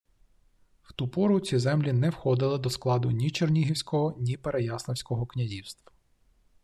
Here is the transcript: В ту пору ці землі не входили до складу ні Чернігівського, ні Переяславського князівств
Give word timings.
В 0.83 0.93
ту 0.93 1.07
пору 1.07 1.39
ці 1.39 1.57
землі 1.57 1.93
не 1.93 2.09
входили 2.09 2.57
до 2.57 2.69
складу 2.69 3.11
ні 3.11 3.31
Чернігівського, 3.31 4.15
ні 4.17 4.37
Переяславського 4.37 5.25
князівств 5.25 5.91